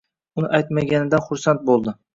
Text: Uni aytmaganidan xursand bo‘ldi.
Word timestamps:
Uni 0.41 0.49
aytmaganidan 0.61 1.25
xursand 1.29 1.67
bo‘ldi. 1.71 1.99